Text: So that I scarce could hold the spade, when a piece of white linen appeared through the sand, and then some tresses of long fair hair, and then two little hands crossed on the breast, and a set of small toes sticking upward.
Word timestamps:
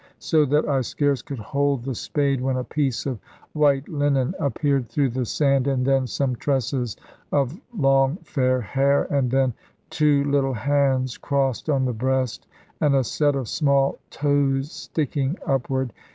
So 0.17 0.45
that 0.45 0.67
I 0.67 0.81
scarce 0.81 1.21
could 1.21 1.37
hold 1.37 1.83
the 1.83 1.93
spade, 1.93 2.41
when 2.41 2.57
a 2.57 2.63
piece 2.63 3.05
of 3.05 3.19
white 3.53 3.87
linen 3.87 4.33
appeared 4.39 4.89
through 4.89 5.09
the 5.09 5.27
sand, 5.27 5.67
and 5.67 5.85
then 5.85 6.07
some 6.07 6.35
tresses 6.37 6.97
of 7.31 7.61
long 7.77 8.17
fair 8.23 8.61
hair, 8.61 9.03
and 9.13 9.29
then 9.29 9.53
two 9.91 10.23
little 10.23 10.55
hands 10.55 11.19
crossed 11.19 11.69
on 11.69 11.85
the 11.85 11.93
breast, 11.93 12.47
and 12.79 12.95
a 12.95 13.03
set 13.03 13.35
of 13.35 13.47
small 13.47 13.99
toes 14.09 14.71
sticking 14.71 15.37
upward. 15.45 15.93